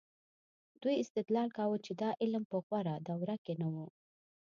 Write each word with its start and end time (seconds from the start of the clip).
دوی 0.81 0.95
استدلال 1.03 1.47
کاوه 1.57 1.77
چې 1.85 1.91
دا 2.01 2.09
علم 2.21 2.43
په 2.51 2.57
غوره 2.65 2.95
دوره 3.07 3.35
کې 3.45 3.53
نه 3.61 3.67
و. 3.73 3.75